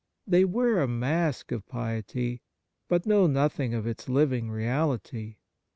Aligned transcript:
They 0.25 0.45
wear 0.45 0.79
a 0.81 0.87
mask 0.87 1.51
of 1.51 1.67
piety, 1.67 2.41
but 2.87 3.05
know 3.05 3.27
nothing 3.27 3.75
of 3.75 3.85
its 3.85 4.09
living 4.09 4.49
reality. 4.49 5.35